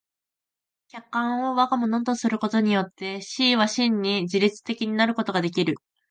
[0.87, 5.75] 客観を我が物とすることによって思惟は真に自律的になることができる。